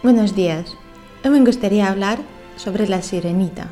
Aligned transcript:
Buenos 0.00 0.36
días. 0.36 0.76
Hoy 1.24 1.30
me 1.30 1.40
gustaría 1.40 1.88
hablar 1.88 2.20
sobre 2.54 2.86
la 2.86 3.02
sirenita. 3.02 3.66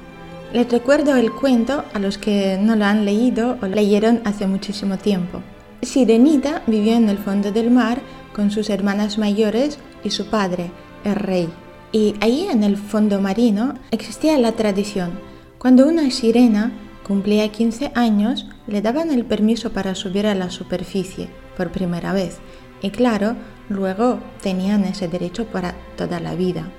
Les 0.52 0.68
recuerdo 0.68 1.14
el 1.14 1.30
cuento 1.30 1.84
a 1.94 2.00
los 2.00 2.18
que 2.18 2.58
no 2.60 2.74
lo 2.74 2.84
han 2.84 3.04
leído 3.04 3.56
o 3.62 3.66
leyeron 3.66 4.22
hace 4.24 4.48
muchísimo 4.48 4.98
tiempo. 4.98 5.40
Sirenita 5.82 6.64
vivió 6.66 6.96
en 6.96 7.08
el 7.08 7.18
fondo 7.18 7.52
del 7.52 7.70
mar 7.70 8.00
con 8.34 8.50
sus 8.50 8.70
hermanas 8.70 9.18
mayores 9.18 9.78
y 10.02 10.10
su 10.10 10.26
padre, 10.26 10.72
el 11.04 11.14
rey. 11.14 11.48
Y 11.92 12.16
ahí 12.20 12.48
en 12.50 12.64
el 12.64 12.76
fondo 12.76 13.20
marino 13.20 13.74
existía 13.92 14.36
la 14.36 14.50
tradición. 14.50 15.20
Cuando 15.58 15.86
una 15.86 16.10
sirena 16.10 16.72
cumplía 17.06 17.52
15 17.52 17.92
años, 17.94 18.48
le 18.66 18.82
daban 18.82 19.12
el 19.12 19.24
permiso 19.24 19.70
para 19.70 19.94
subir 19.94 20.26
a 20.26 20.34
la 20.34 20.50
superficie 20.50 21.28
por 21.56 21.70
primera 21.70 22.12
vez. 22.12 22.38
Y 22.82 22.90
claro, 22.90 23.36
luego 23.68 24.20
tenían 24.42 24.84
ese 24.84 25.08
derecho 25.08 25.46
para 25.46 25.74
toda 25.96 26.20
la 26.20 26.34
vida. 26.34 26.70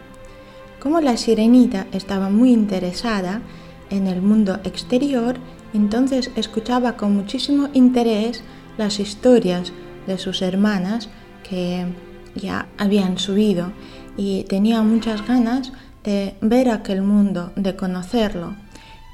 Como 0.79 1.01
la 1.01 1.17
sirenita 1.17 1.87
estaba 1.91 2.29
muy 2.29 2.51
interesada 2.51 3.41
en 3.89 4.07
el 4.07 4.21
mundo 4.21 4.59
exterior, 4.63 5.37
entonces 5.73 6.31
escuchaba 6.35 6.97
con 6.97 7.15
muchísimo 7.15 7.69
interés 7.73 8.43
las 8.77 8.99
historias 8.99 9.73
de 10.05 10.17
sus 10.17 10.41
hermanas 10.41 11.09
que 11.47 11.85
ya 12.35 12.67
habían 12.77 13.17
subido 13.17 13.71
y 14.15 14.43
tenía 14.43 14.81
muchas 14.81 15.27
ganas 15.27 15.71
de 16.03 16.35
ver 16.41 16.69
aquel 16.69 17.01
mundo, 17.01 17.51
de 17.55 17.75
conocerlo. 17.75 18.55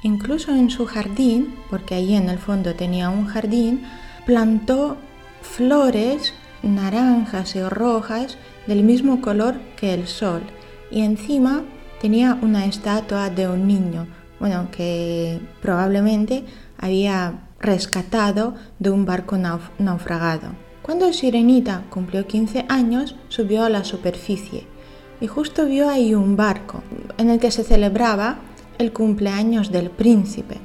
Incluso 0.02 0.52
en 0.54 0.70
su 0.70 0.86
jardín, 0.86 1.54
porque 1.70 1.94
allí 1.94 2.14
en 2.14 2.28
el 2.28 2.38
fondo 2.38 2.74
tenía 2.74 3.08
un 3.08 3.26
jardín, 3.26 3.82
plantó 4.26 4.96
flores 5.42 6.34
naranjas 6.64 7.56
y 7.56 7.62
rojas 7.62 8.36
del 8.66 8.82
mismo 8.82 9.20
color 9.20 9.56
que 9.76 9.94
el 9.94 10.06
sol 10.06 10.42
y 10.90 11.02
encima 11.02 11.64
tenía 12.00 12.38
una 12.42 12.66
estatua 12.66 13.30
de 13.30 13.48
un 13.48 13.66
niño, 13.66 14.06
bueno, 14.38 14.68
que 14.70 15.40
probablemente 15.60 16.44
había 16.78 17.48
rescatado 17.60 18.54
de 18.78 18.90
un 18.90 19.06
barco 19.06 19.38
naufragado. 19.78 20.48
Cuando 20.82 21.12
Sirenita 21.12 21.82
cumplió 21.88 22.26
15 22.26 22.66
años, 22.68 23.16
subió 23.28 23.64
a 23.64 23.70
la 23.70 23.84
superficie 23.84 24.66
y 25.20 25.26
justo 25.26 25.64
vio 25.64 25.88
ahí 25.88 26.14
un 26.14 26.36
barco 26.36 26.82
en 27.16 27.30
el 27.30 27.38
que 27.38 27.50
se 27.50 27.64
celebraba 27.64 28.36
el 28.78 28.92
cumpleaños 28.92 29.72
del 29.72 29.90
príncipe. 29.90 30.56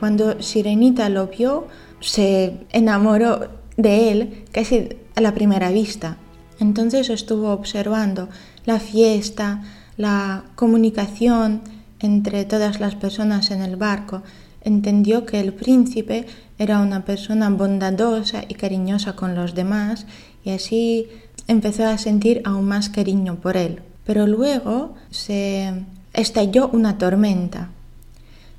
Cuando 0.00 0.42
Sirenita 0.42 1.08
lo 1.08 1.28
vio, 1.28 1.68
se 2.00 2.66
enamoró 2.70 3.48
de 3.76 4.10
él 4.10 4.44
casi 4.52 4.90
a 5.14 5.20
la 5.20 5.34
primera 5.34 5.70
vista. 5.70 6.16
Entonces 6.60 7.10
estuvo 7.10 7.52
observando 7.52 8.28
la 8.64 8.78
fiesta, 8.78 9.62
la 9.96 10.44
comunicación 10.54 11.62
entre 12.00 12.44
todas 12.44 12.80
las 12.80 12.94
personas 12.94 13.50
en 13.50 13.62
el 13.62 13.76
barco. 13.76 14.22
Entendió 14.60 15.26
que 15.26 15.40
el 15.40 15.52
príncipe 15.52 16.26
era 16.58 16.80
una 16.80 17.04
persona 17.04 17.50
bondadosa 17.50 18.44
y 18.48 18.54
cariñosa 18.54 19.14
con 19.16 19.34
los 19.34 19.54
demás 19.54 20.06
y 20.44 20.50
así 20.50 21.08
empezó 21.48 21.86
a 21.86 21.98
sentir 21.98 22.42
aún 22.44 22.66
más 22.66 22.88
cariño 22.88 23.36
por 23.36 23.56
él. 23.56 23.80
Pero 24.04 24.26
luego 24.26 24.94
se 25.10 25.72
estalló 26.12 26.68
una 26.68 26.98
tormenta. 26.98 27.70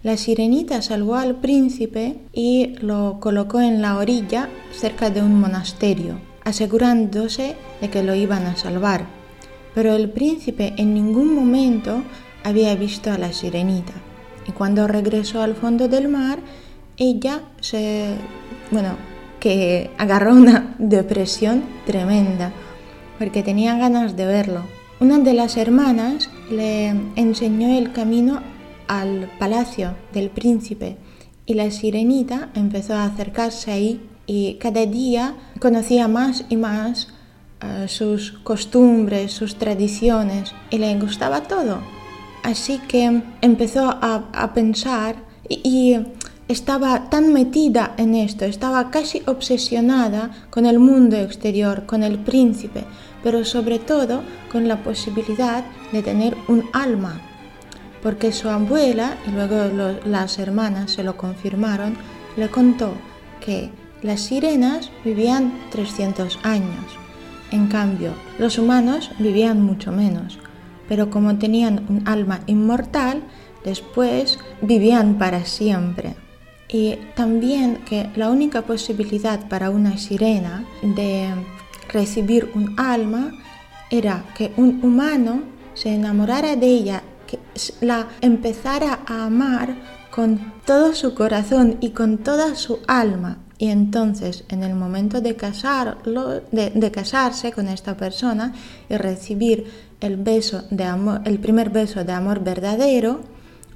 La 0.05 0.17
sirenita 0.17 0.83
salvó 0.83 1.15
al 1.15 1.37
príncipe 1.37 2.17
y 2.31 2.75
lo 2.79 3.17
colocó 3.19 3.59
en 3.59 3.81
la 3.81 3.97
orilla 3.97 4.49
cerca 4.71 5.09
de 5.09 5.23
un 5.23 5.39
monasterio 5.39 6.19
asegurándose 6.43 7.55
de 7.81 7.89
que 7.89 8.03
lo 8.03 8.13
iban 8.13 8.45
a 8.45 8.55
salvar. 8.55 9.07
Pero 9.73 9.95
el 9.95 10.11
príncipe 10.11 10.75
en 10.77 10.93
ningún 10.93 11.33
momento 11.33 12.03
había 12.43 12.75
visto 12.75 13.11
a 13.11 13.17
la 13.17 13.33
sirenita. 13.33 13.93
Y 14.47 14.51
cuando 14.51 14.87
regresó 14.87 15.41
al 15.41 15.55
fondo 15.55 15.87
del 15.87 16.07
mar, 16.07 16.37
ella 16.97 17.41
se, 17.59 18.09
bueno, 18.69 18.97
que 19.39 19.89
agarró 19.97 20.35
una 20.35 20.75
depresión 20.77 21.63
tremenda, 21.87 22.51
porque 23.17 23.41
tenía 23.41 23.75
ganas 23.75 24.15
de 24.15 24.27
verlo. 24.27 24.61
Una 24.99 25.17
de 25.17 25.33
las 25.33 25.57
hermanas 25.57 26.29
le 26.51 26.93
enseñó 27.15 27.75
el 27.75 27.91
camino 27.91 28.53
al 28.87 29.31
palacio 29.39 29.95
del 30.13 30.29
príncipe 30.29 30.97
y 31.45 31.53
la 31.53 31.69
sirenita 31.71 32.49
empezó 32.55 32.95
a 32.95 33.05
acercarse 33.05 33.71
ahí 33.71 34.01
y 34.27 34.55
cada 34.55 34.85
día 34.85 35.35
conocía 35.59 36.07
más 36.07 36.45
y 36.49 36.57
más 36.57 37.09
eh, 37.61 37.87
sus 37.87 38.31
costumbres, 38.43 39.31
sus 39.31 39.55
tradiciones 39.55 40.53
y 40.69 40.77
le 40.77 40.97
gustaba 40.99 41.43
todo. 41.43 41.79
Así 42.43 42.79
que 42.87 43.21
empezó 43.41 43.89
a, 43.89 44.51
pensar 44.53 45.15
y, 45.49 45.97
estaba 46.47 47.09
tan 47.09 47.33
metida 47.33 47.95
en 47.97 48.13
esto, 48.13 48.45
estaba 48.45 48.91
casi 48.91 49.23
obsesionada 49.25 50.29
con 50.51 50.67
el 50.67 50.77
mundo 50.77 51.17
exterior, 51.17 51.87
con 51.87 52.03
el 52.03 52.19
príncipe, 52.19 52.83
pero 53.23 53.43
sobre 53.43 53.79
todo 53.79 54.21
con 54.51 54.67
la 54.67 54.83
posibilidad 54.83 55.65
de 55.91 56.03
tener 56.03 56.37
un 56.47 56.65
alma, 56.71 57.19
porque 58.05 58.31
su 58.31 58.49
abuela, 58.49 59.17
y 59.27 59.31
luego 59.31 59.97
las 60.05 60.37
hermanas 60.37 60.91
se 60.91 61.03
lo 61.03 61.17
confirmaron, 61.17 61.97
le 62.37 62.49
contó 62.49 62.91
que 63.43 63.71
las 64.03 64.21
sirenas 64.21 64.91
vivían 65.03 65.51
300 65.71 66.37
años. 66.43 66.85
En 67.49 67.65
cambio, 67.65 68.13
los 68.37 68.59
humanos 68.59 69.09
vivían 69.17 69.63
mucho 69.63 69.91
menos, 69.91 70.37
pero 70.87 71.09
como 71.09 71.39
tenían 71.39 71.83
un 71.89 72.07
alma 72.07 72.41
inmortal, 72.45 73.23
después 73.63 74.37
vivían 74.61 75.17
para 75.17 75.43
siempre. 75.43 76.13
Y 76.67 76.97
también 77.15 77.79
que 77.89 78.11
la 78.15 78.29
única 78.29 78.61
posibilidad 78.61 79.49
para 79.49 79.71
una 79.71 79.97
sirena 79.97 80.63
de 80.83 81.29
recibir 81.91 82.51
un 82.53 82.79
alma 82.79 83.31
era 83.89 84.23
que 84.37 84.51
un 84.57 84.79
humano 84.83 85.41
se 85.73 85.95
enamorara 85.95 86.55
de 86.55 86.67
ella, 86.67 87.01
que 87.25 87.39
la 87.81 88.07
empezara 88.21 88.99
a 89.05 89.25
amar 89.25 89.75
con 90.11 90.53
todo 90.65 90.93
su 90.93 91.13
corazón 91.13 91.77
y 91.81 91.89
con 91.89 92.19
toda 92.19 92.55
su 92.55 92.79
alma 92.87 93.39
y 93.57 93.69
entonces, 93.69 94.43
en 94.49 94.63
el 94.63 94.75
momento 94.75 95.21
de, 95.21 95.35
casarlo, 95.35 96.41
de, 96.51 96.91
casarse 96.91 97.53
con 97.53 97.67
esta 97.67 97.95
persona 97.95 98.53
y 98.89 98.97
recibir 98.97 99.71
el, 100.01 100.17
beso 100.17 100.63
de 100.71 100.83
amor, 100.83 101.21
el 101.23 101.39
primer 101.39 101.69
beso 101.69 102.03
de 102.03 102.11
amor 102.11 102.43
verdadero, 102.43 103.21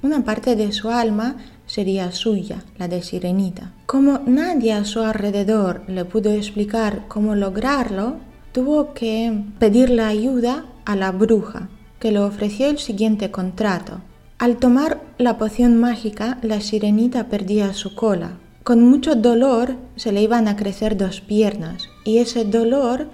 una 0.02 0.22
parte 0.22 0.54
de 0.54 0.72
su 0.72 0.90
alma 0.90 1.36
sería 1.66 2.12
suya, 2.12 2.62
la 2.78 2.88
de 2.88 3.02
Sirenita. 3.02 3.72
Como 3.86 4.20
nadie 4.26 4.74
a 4.74 4.84
su 4.84 5.00
alrededor 5.00 5.82
le 5.88 6.04
pudo 6.04 6.30
explicar 6.30 7.06
cómo 7.08 7.34
lograrlo, 7.34 8.16
tuvo 8.52 8.92
que 8.92 9.44
pedir 9.58 9.88
la 9.88 10.08
ayuda 10.08 10.66
a 10.84 10.94
la 10.94 11.10
bruja, 11.10 11.68
que 12.00 12.10
le 12.10 12.18
ofreció 12.18 12.68
el 12.68 12.78
siguiente 12.78 13.30
contrato. 13.30 14.00
Al 14.38 14.56
tomar 14.56 15.00
la 15.18 15.38
poción 15.38 15.78
mágica, 15.78 16.38
la 16.42 16.60
sirenita 16.60 17.28
perdía 17.28 17.72
su 17.74 17.94
cola, 17.94 18.38
con 18.62 18.88
mucho 18.88 19.14
dolor 19.14 19.76
se 19.96 20.12
le 20.12 20.22
iban 20.22 20.46
a 20.46 20.54
crecer 20.54 20.96
dos 20.96 21.20
piernas 21.20 21.88
y 22.04 22.18
ese 22.18 22.44
dolor 22.44 23.08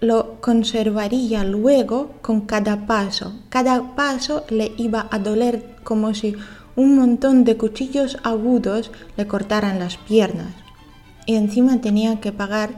lo 0.00 0.40
conservaría 0.42 1.42
luego 1.42 2.12
con 2.20 2.42
cada 2.42 2.86
paso. 2.86 3.32
Cada 3.48 3.96
paso 3.96 4.44
le 4.50 4.72
iba 4.76 5.08
a 5.10 5.18
doler 5.18 5.76
como 5.84 6.12
si 6.12 6.36
un 6.76 6.96
montón 6.96 7.44
de 7.44 7.56
cuchillos 7.56 8.18
agudos 8.24 8.90
le 9.16 9.26
cortaran 9.26 9.78
las 9.78 9.96
piernas. 9.96 10.54
Y 11.24 11.36
encima 11.36 11.80
tenía 11.80 12.20
que 12.20 12.32
pagar 12.32 12.70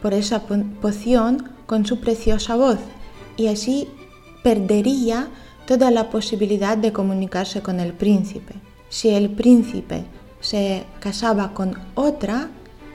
por 0.00 0.14
esa 0.14 0.42
poción 0.80 1.50
con 1.66 1.84
su 1.84 2.00
preciosa 2.00 2.56
voz 2.56 2.78
y 3.36 3.48
así 3.48 3.86
perdería 4.42 5.28
toda 5.66 5.90
la 5.90 6.10
posibilidad 6.10 6.76
de 6.76 6.92
comunicarse 6.92 7.62
con 7.62 7.80
el 7.80 7.92
príncipe. 7.92 8.54
Si 8.88 9.10
el 9.10 9.30
príncipe 9.30 10.04
se 10.40 10.84
casaba 10.98 11.54
con 11.54 11.78
otra, 11.94 12.50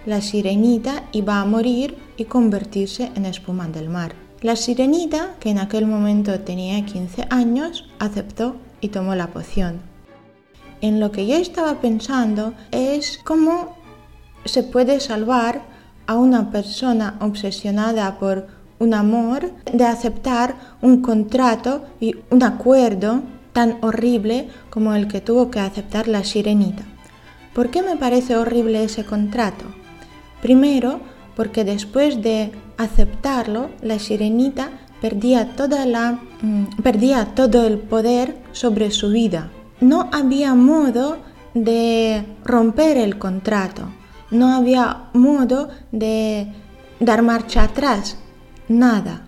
la 0.06 0.22
sirenita 0.22 1.04
iba 1.12 1.40
a 1.40 1.46
morir 1.46 1.98
y 2.18 2.26
convertirse 2.26 3.12
en 3.16 3.26
espuma 3.26 3.68
del 3.68 3.90
mar. 3.90 4.14
La 4.42 4.56
sirenita, 4.56 5.36
que 5.40 5.50
en 5.50 5.60
aquel 5.60 5.88
momento 5.88 6.40
tenía 6.42 6.86
15 6.86 7.28
años, 7.30 7.90
aceptó 8.00 8.58
y 8.82 8.90
tomó 8.90 9.16
la 9.16 9.28
poción. 9.28 9.82
En 10.82 11.00
lo 11.00 11.12
que 11.12 11.26
yo 11.26 11.36
estaba 11.36 11.80
pensando 11.82 12.54
es 12.72 13.20
cómo 13.24 13.76
se 14.44 14.62
puede 14.62 15.00
salvar 15.00 15.64
a 16.06 16.16
una 16.16 16.52
persona 16.52 17.18
obsesionada 17.22 18.20
por 18.20 18.48
un 18.80 18.94
amor 18.94 19.52
de 19.72 19.86
aceptar 19.86 20.56
un 20.82 21.02
contrato 21.02 21.86
y 22.00 22.16
un 22.30 22.44
acuerdo 22.44 23.22
tan 23.54 23.78
horrible 23.82 24.50
como 24.70 24.94
el 24.94 25.08
que 25.08 25.22
tuvo 25.22 25.50
que 25.50 25.60
aceptar 25.60 26.08
la 26.08 26.24
sirenita. 26.24 26.84
¿Por 27.54 27.70
qué 27.70 27.82
me 27.82 27.96
parece 27.96 28.36
horrible 28.36 28.84
ese 28.84 29.06
contrato? 29.06 29.66
Primero, 30.42 31.00
porque 31.36 31.64
después 31.64 32.22
de 32.22 32.52
aceptarlo, 32.78 33.70
la 33.82 33.98
sirenita 34.00 34.72
perdía, 35.00 35.56
toda 35.56 35.86
la, 35.86 36.20
mm, 36.42 36.82
perdía 36.84 37.34
todo 37.34 37.66
el 37.66 37.78
poder 37.78 38.36
sobre 38.52 38.92
su 38.92 39.10
vida. 39.10 39.52
No 39.80 40.10
había 40.12 40.54
modo 40.54 41.18
de 41.54 42.26
romper 42.44 42.98
el 42.98 43.18
contrato, 43.18 43.84
no 44.32 44.54
había 44.54 45.10
modo 45.14 45.70
de 45.92 46.52
dar 47.00 47.22
marcha 47.22 47.64
atrás, 47.64 48.18
nada. 48.68 49.28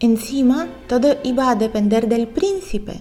Encima 0.00 0.68
todo 0.88 1.16
iba 1.24 1.50
a 1.50 1.54
depender 1.54 2.08
del 2.08 2.28
príncipe, 2.28 3.00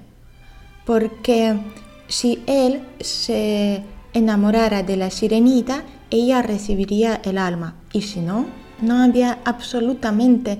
porque 0.86 1.60
si 2.08 2.44
él 2.48 2.82
se 3.00 3.84
enamorara 4.14 4.84
de 4.84 4.96
la 4.96 5.10
sirenita, 5.10 5.84
ella 6.10 6.42
recibiría 6.42 7.20
el 7.24 7.38
alma, 7.38 7.76
y 7.92 8.02
si 8.04 8.22
no, 8.22 8.46
no 8.82 9.04
había 9.04 9.40
absolutamente 9.44 10.60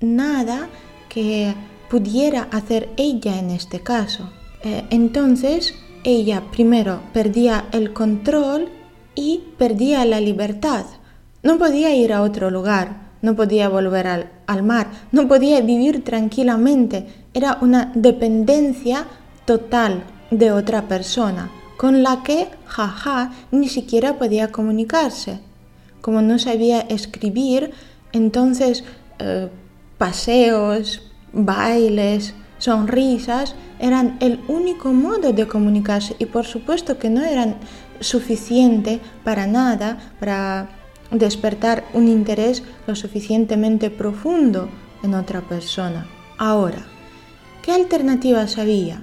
nada 0.00 0.68
que 1.08 1.54
pudiera 1.88 2.48
hacer 2.50 2.90
ella 2.96 3.38
en 3.38 3.50
este 3.50 3.80
caso. 3.80 4.30
Eh, 4.62 4.84
entonces, 4.90 5.74
ella 6.04 6.42
primero 6.50 7.00
perdía 7.12 7.66
el 7.72 7.92
control 7.92 8.68
y 9.14 9.42
perdía 9.58 10.04
la 10.04 10.20
libertad. 10.20 10.84
No 11.42 11.58
podía 11.58 11.94
ir 11.94 12.12
a 12.12 12.22
otro 12.22 12.50
lugar, 12.50 13.05
no 13.22 13.34
podía 13.34 13.68
volver 13.68 14.06
al, 14.06 14.30
al 14.46 14.62
mar, 14.62 14.90
no 15.12 15.28
podía 15.28 15.60
vivir 15.60 16.04
tranquilamente. 16.04 17.06
Era 17.34 17.58
una 17.60 17.92
dependencia 17.94 19.06
total 19.44 20.04
de 20.30 20.52
otra 20.52 20.88
persona, 20.88 21.50
con 21.76 22.02
la 22.02 22.22
que, 22.22 22.48
jaja, 22.66 23.32
ni 23.50 23.68
siquiera 23.68 24.18
podía 24.18 24.52
comunicarse. 24.52 25.40
Como 26.00 26.22
no 26.22 26.38
sabía 26.38 26.80
escribir, 26.80 27.72
entonces 28.12 28.84
eh, 29.18 29.48
paseos, 29.98 31.02
bailes, 31.32 32.34
sonrisas 32.58 33.54
eran 33.78 34.16
el 34.20 34.40
único 34.48 34.92
modo 34.92 35.32
de 35.32 35.46
comunicarse 35.46 36.16
y 36.18 36.26
por 36.26 36.46
supuesto 36.46 36.98
que 36.98 37.10
no 37.10 37.22
eran 37.22 37.56
suficiente 38.00 39.00
para 39.24 39.46
nada 39.46 39.98
para 40.18 40.68
despertar 41.10 41.84
un 41.92 42.08
interés 42.08 42.62
lo 42.86 42.96
suficientemente 42.96 43.90
profundo 43.90 44.68
en 45.02 45.14
otra 45.14 45.40
persona. 45.42 46.06
Ahora, 46.38 46.84
¿qué 47.62 47.72
alternativas 47.72 48.58
había? 48.58 49.02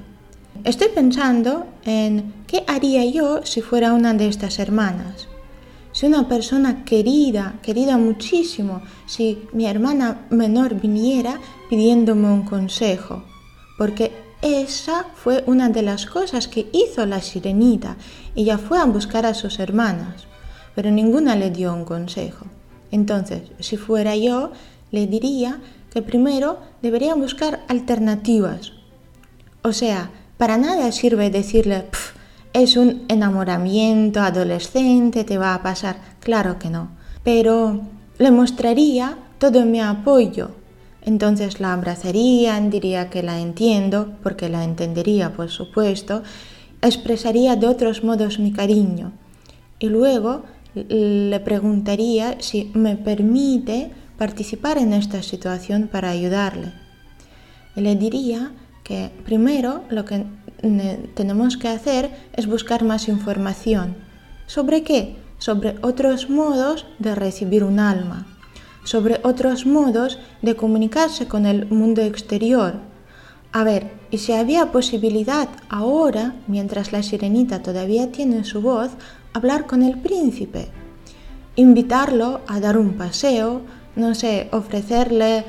Estoy 0.63 0.89
pensando 0.89 1.65
en 1.83 2.33
qué 2.47 2.63
haría 2.67 3.05
yo 3.05 3.43
si 3.43 3.61
fuera 3.61 3.93
una 3.93 4.13
de 4.13 4.27
estas 4.27 4.59
hermanas. 4.59 5.27
Si 5.91 6.05
una 6.05 6.27
persona 6.27 6.85
querida, 6.85 7.55
querida 7.61 7.97
muchísimo, 7.97 8.81
si 9.05 9.43
mi 9.53 9.67
hermana 9.67 10.25
menor 10.29 10.75
viniera 10.75 11.39
pidiéndome 11.69 12.31
un 12.31 12.43
consejo, 12.43 13.23
porque 13.77 14.11
esa 14.41 15.05
fue 15.15 15.43
una 15.47 15.69
de 15.69 15.83
las 15.83 16.05
cosas 16.05 16.47
que 16.47 16.67
hizo 16.73 17.05
la 17.05 17.21
sirenita. 17.21 17.95
Ella 18.35 18.57
fue 18.57 18.79
a 18.79 18.85
buscar 18.85 19.25
a 19.25 19.33
sus 19.33 19.59
hermanas, 19.59 20.27
pero 20.75 20.91
ninguna 20.91 21.35
le 21.35 21.51
dio 21.51 21.73
un 21.73 21.85
consejo. 21.85 22.45
Entonces, 22.91 23.41
si 23.59 23.77
fuera 23.77 24.15
yo, 24.15 24.51
le 24.91 25.07
diría 25.07 25.59
que 25.91 26.01
primero 26.01 26.59
debería 26.81 27.15
buscar 27.15 27.63
alternativas. 27.67 28.73
O 29.61 29.73
sea, 29.73 30.11
para 30.37 30.57
nada 30.57 30.91
sirve 30.91 31.29
decirle, 31.29 31.85
es 32.53 32.77
un 32.77 33.03
enamoramiento 33.07 34.19
adolescente, 34.21 35.23
te 35.23 35.37
va 35.37 35.55
a 35.55 35.63
pasar. 35.63 35.97
Claro 36.19 36.59
que 36.59 36.69
no. 36.69 36.89
Pero 37.23 37.81
le 38.19 38.31
mostraría 38.31 39.17
todo 39.39 39.65
mi 39.65 39.81
apoyo. 39.81 40.51
Entonces 41.01 41.59
la 41.59 41.73
abrazaría, 41.73 42.59
diría 42.59 43.09
que 43.09 43.23
la 43.23 43.39
entiendo, 43.39 44.13
porque 44.21 44.49
la 44.49 44.63
entendería, 44.63 45.33
por 45.33 45.49
supuesto. 45.49 46.23
Expresaría 46.81 47.55
de 47.55 47.67
otros 47.67 48.03
modos 48.03 48.39
mi 48.39 48.51
cariño. 48.51 49.13
Y 49.79 49.87
luego 49.87 50.43
le 50.75 51.39
preguntaría 51.39 52.37
si 52.39 52.71
me 52.73 52.95
permite 52.95 53.91
participar 54.17 54.77
en 54.77 54.93
esta 54.93 55.21
situación 55.21 55.87
para 55.91 56.09
ayudarle. 56.09 56.73
Le 57.75 57.95
diría 57.95 58.51
que 58.83 59.11
primero 59.25 59.83
lo 59.89 60.05
que 60.05 60.25
tenemos 61.15 61.57
que 61.57 61.67
hacer 61.67 62.11
es 62.33 62.47
buscar 62.47 62.83
más 62.83 63.07
información. 63.07 63.95
¿Sobre 64.47 64.83
qué? 64.83 65.15
Sobre 65.37 65.75
otros 65.81 66.29
modos 66.29 66.85
de 66.99 67.15
recibir 67.15 67.63
un 67.63 67.79
alma, 67.79 68.27
sobre 68.83 69.19
otros 69.23 69.65
modos 69.65 70.19
de 70.41 70.55
comunicarse 70.55 71.27
con 71.27 71.45
el 71.45 71.67
mundo 71.67 72.01
exterior. 72.01 72.75
A 73.51 73.63
ver, 73.63 73.91
y 74.09 74.19
si 74.19 74.33
había 74.33 74.71
posibilidad 74.71 75.49
ahora, 75.69 76.35
mientras 76.47 76.91
la 76.91 77.03
sirenita 77.03 77.61
todavía 77.61 78.11
tiene 78.11 78.43
su 78.43 78.61
voz, 78.61 78.91
hablar 79.33 79.65
con 79.65 79.83
el 79.83 79.99
príncipe, 79.99 80.69
invitarlo 81.55 82.41
a 82.47 82.59
dar 82.59 82.77
un 82.77 82.93
paseo, 82.93 83.61
no 83.95 84.15
sé, 84.15 84.49
ofrecerle 84.51 85.45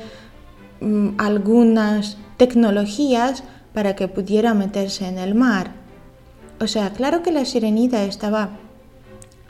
mm, 0.81 1.09
algunas 1.17 2.17
tecnologías 2.37 3.43
para 3.73 3.95
que 3.95 4.07
pudiera 4.07 4.53
meterse 4.53 5.07
en 5.07 5.17
el 5.17 5.35
mar. 5.35 5.71
O 6.59 6.67
sea, 6.67 6.91
claro 6.91 7.21
que 7.21 7.31
la 7.31 7.45
sirenita 7.45 8.03
estaba 8.03 8.49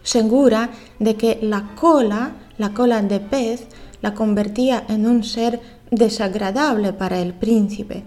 segura 0.03 0.69
de 0.99 1.15
que 1.15 1.39
la 1.41 1.75
cola, 1.75 2.35
la 2.57 2.73
cola 2.73 3.01
de 3.01 3.19
pez, 3.19 3.67
la 4.01 4.13
convertía 4.13 4.83
en 4.87 5.07
un 5.07 5.23
ser 5.23 5.61
desagradable 5.91 6.93
para 6.93 7.19
el 7.19 7.33
príncipe, 7.33 8.03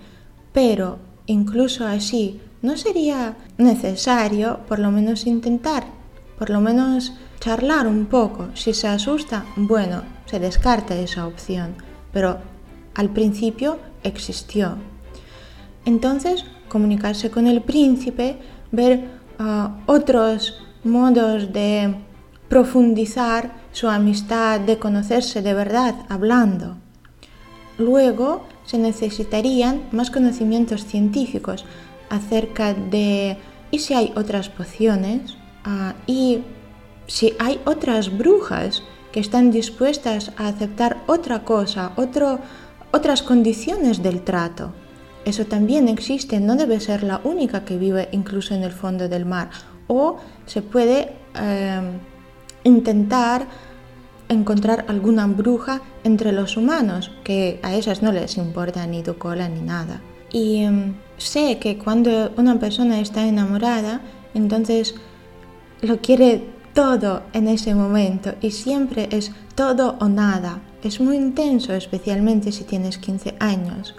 pero 0.53 0.99
incluso 1.27 1.87
así 1.87 2.41
no 2.63 2.77
sería 2.77 3.37
necesario 3.57 4.61
por 4.69 4.79
lo 4.79 4.91
menos 4.91 5.27
intentar, 5.27 5.98
por 6.39 6.51
lo 6.51 6.61
menos 6.61 7.13
charlar 7.41 7.87
un 7.87 8.07
poco. 8.07 8.49
Si 8.55 8.75
se 8.75 8.89
asusta, 8.89 9.45
bueno, 9.57 10.03
se 10.27 10.39
descarta 10.39 10.95
esa 10.95 11.27
opción, 11.27 11.75
pero 12.13 12.39
al 12.95 13.11
principio 13.11 13.79
existió. 14.03 14.77
Entonces, 15.85 16.45
comunicarse 16.69 17.31
con 17.31 17.47
el 17.47 17.63
príncipe, 17.63 18.39
ver 18.71 19.09
ah, 19.39 19.79
otros 19.87 20.61
modos 20.85 21.53
de 21.53 21.95
profundizar 22.49 23.53
su 23.73 23.89
amistad, 23.89 24.61
de 24.61 24.79
conocerse 24.79 25.43
de 25.43 25.55
verdad 25.55 25.95
hablando. 26.09 26.77
Luego 27.79 28.45
se 28.65 28.79
necesitarían 28.79 29.83
más 29.93 30.11
conocimientos 30.11 30.85
científicos 30.85 31.65
acerca 32.11 32.75
de 32.75 33.39
y 33.71 33.79
si 33.79 33.95
hay 33.95 34.13
otras 34.17 34.49
pociones 34.49 35.38
ah, 35.65 35.95
y 36.07 36.43
si 37.07 37.35
hay 37.39 37.61
otras 37.65 38.17
brujas 38.17 38.83
que 39.13 39.21
están 39.21 39.51
dispuestas 39.51 40.33
a 40.37 40.49
aceptar 40.49 40.99
otra 41.07 41.45
cosa, 41.45 41.93
otro, 41.97 42.39
otras 42.93 43.23
condiciones 43.23 44.03
del 44.03 44.23
trato. 44.23 44.73
Eso 45.25 45.47
también 45.47 45.89
existe, 45.89 46.41
no 46.41 46.57
debe 46.57 46.81
ser 46.81 47.03
la 47.03 47.21
única 47.25 47.65
que 47.65 47.77
vive 47.77 48.09
incluso 48.13 48.55
en 48.55 48.63
el 48.63 48.73
fondo 48.73 49.09
del 49.09 49.25
mar. 49.25 49.51
O 49.87 50.19
se 50.47 50.63
puede 50.63 51.13
eh, 51.35 51.81
intentar 52.65 53.47
encontrar 54.29 54.85
alguna 54.89 55.27
bruja 55.27 55.81
entre 56.05 56.33
los 56.33 56.57
humanos, 56.57 57.11
que 57.25 57.61
a 57.63 57.75
esas 57.75 58.03
no 58.03 58.13
les 58.13 58.37
importa 58.37 58.87
ni 58.87 59.03
tu 59.03 59.17
cola 59.17 59.49
ni 59.49 59.61
nada. 59.61 60.03
Y 60.31 60.65
em, 60.65 60.95
sé 61.17 61.59
que 61.59 61.79
cuando 61.79 62.33
una 62.37 62.59
persona 62.59 63.01
está 63.01 63.27
enamorada, 63.27 64.03
entonces 64.35 64.95
lo 65.83 65.99
quiere 65.99 66.45
todo 66.75 67.23
en 67.33 67.49
ese 67.49 67.75
momento 67.75 68.35
y 68.41 68.51
siempre 68.51 69.09
es 69.11 69.33
todo 69.55 69.97
o 70.01 70.09
nada. 70.09 70.61
Es 70.83 71.01
muy 71.01 71.17
intenso, 71.17 71.75
especialmente 71.75 72.53
si 72.53 72.65
tienes 72.65 72.99
15 72.99 73.35
años. 73.41 73.95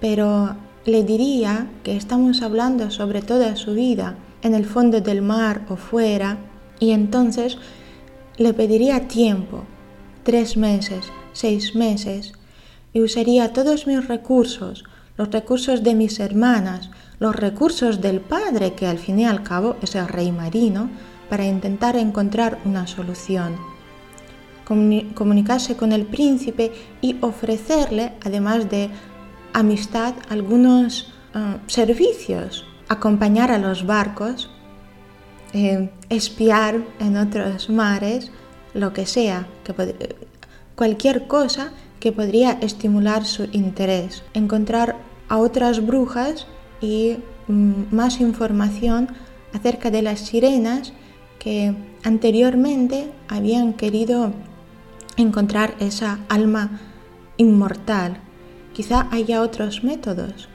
Pero 0.00 0.56
le 0.84 1.02
diría 1.02 1.66
que 1.82 1.96
estamos 1.96 2.42
hablando 2.42 2.90
sobre 2.90 3.20
toda 3.20 3.56
su 3.56 3.74
vida, 3.74 4.16
en 4.42 4.54
el 4.54 4.64
fondo 4.64 5.00
del 5.00 5.22
mar 5.22 5.66
o 5.68 5.76
fuera, 5.76 6.38
y 6.78 6.92
entonces 6.92 7.58
le 8.36 8.54
pediría 8.54 9.08
tiempo, 9.08 9.64
tres 10.22 10.56
meses, 10.56 11.06
seis 11.32 11.74
meses, 11.74 12.32
y 12.92 13.00
usaría 13.00 13.52
todos 13.52 13.86
mis 13.86 14.06
recursos, 14.06 14.84
los 15.18 15.30
recursos 15.30 15.82
de 15.82 15.94
mis 15.94 16.20
hermanas, 16.20 16.90
los 17.18 17.34
recursos 17.34 18.00
del 18.00 18.20
padre, 18.20 18.74
que 18.74 18.86
al 18.86 18.98
fin 18.98 19.18
y 19.18 19.26
al 19.26 19.42
cabo 19.42 19.76
es 19.82 19.96
el 19.96 20.08
rey 20.08 20.30
marino, 20.30 20.88
para 21.28 21.44
intentar 21.44 21.96
encontrar 21.96 22.58
una 22.64 22.86
solución. 22.86 23.56
Comunicarse 24.64 25.76
con 25.76 25.92
el 25.92 26.06
príncipe 26.06 26.72
y 27.00 27.16
ofrecerle, 27.20 28.12
además 28.24 28.70
de 28.70 28.90
amistad, 29.52 30.14
algunos 30.28 31.12
eh, 31.34 31.56
servicios. 31.66 32.64
Acompañar 32.88 33.50
a 33.50 33.58
los 33.58 33.86
barcos, 33.86 34.50
eh, 35.52 35.90
espiar 36.10 36.84
en 37.00 37.16
otros 37.16 37.70
mares, 37.70 38.30
lo 38.72 38.92
que 38.92 39.06
sea, 39.06 39.48
que 39.64 39.74
cualquier 40.74 41.26
cosa 41.26 41.72
que 42.00 42.12
podría 42.12 42.52
estimular 42.52 43.24
su 43.24 43.48
interés, 43.52 44.22
encontrar 44.34 44.96
a 45.28 45.38
otras 45.38 45.84
brujas 45.84 46.46
y 46.80 47.16
mm, 47.48 47.94
más 47.94 48.20
información 48.20 49.08
acerca 49.52 49.90
de 49.90 50.02
las 50.02 50.20
sirenas 50.20 50.92
que 51.38 51.74
anteriormente 52.02 53.10
habían 53.28 53.72
querido 53.74 54.32
encontrar 55.16 55.74
esa 55.80 56.20
alma 56.28 56.80
inmortal. 57.36 58.18
Quizá 58.72 59.08
haya 59.10 59.42
otros 59.42 59.82
métodos. 59.82 60.48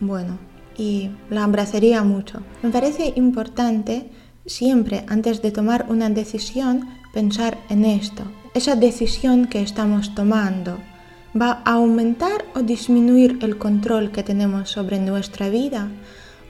Bueno, 0.00 0.38
y 0.76 1.10
la 1.30 1.44
abrazaría 1.44 2.02
mucho. 2.02 2.42
Me 2.62 2.70
parece 2.70 3.12
importante 3.16 4.10
siempre 4.46 5.04
antes 5.08 5.42
de 5.42 5.50
tomar 5.50 5.86
una 5.88 6.10
decisión 6.10 6.88
pensar 7.12 7.58
en 7.68 7.84
esto. 7.84 8.24
Esa 8.54 8.76
decisión 8.76 9.46
que 9.46 9.62
estamos 9.62 10.14
tomando 10.14 10.78
va 11.40 11.62
a 11.64 11.74
aumentar 11.74 12.44
o 12.54 12.60
disminuir 12.60 13.38
el 13.42 13.56
control 13.58 14.10
que 14.10 14.22
tenemos 14.22 14.70
sobre 14.70 14.98
nuestra 14.98 15.48
vida. 15.48 15.88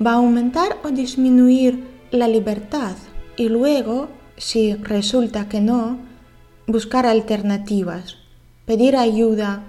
Va 0.05 0.13
a 0.13 0.17
aumentar 0.17 0.79
o 0.83 0.91
disminuir 0.91 1.85
la 2.11 2.29
libertad. 2.29 2.97
Y 3.37 3.49
luego, 3.49 4.09
si 4.37 4.75
resulta 4.75 5.49
que 5.49 5.61
no, 5.61 5.99
buscar 6.67 7.07
alternativas, 7.07 8.17
pedir 8.67 8.97
ayuda, 8.97 9.63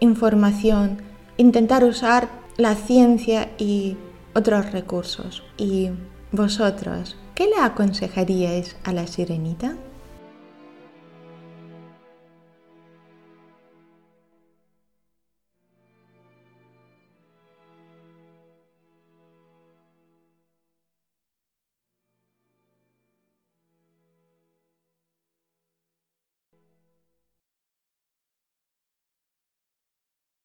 información, 0.00 1.02
intentar 1.36 1.84
usar 1.84 2.28
la 2.56 2.74
ciencia 2.74 3.50
y 3.58 3.96
otros 4.34 4.72
recursos. 4.72 5.42
¿Y 5.56 5.90
vosotros 6.32 7.16
qué 7.34 7.46
le 7.46 7.62
aconsejaríais 7.62 8.76
a 8.84 8.92
la 8.92 9.06
sirenita? 9.06 9.76